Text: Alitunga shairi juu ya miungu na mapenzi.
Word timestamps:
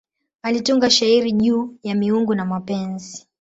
Alitunga 0.43 0.89
shairi 0.89 1.31
juu 1.31 1.73
ya 1.83 1.95
miungu 1.95 2.35
na 2.35 2.45
mapenzi. 2.45 3.27